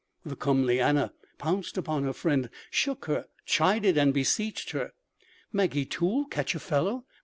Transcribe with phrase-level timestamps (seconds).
[0.25, 4.93] The comely Anna pounced upon her friend, shook her, chided and beseeched her.
[5.53, 7.05] Maggie Toole catch a fellow!